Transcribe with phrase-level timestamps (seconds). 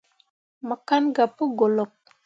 [0.67, 1.91] Mo kan gah pu golok.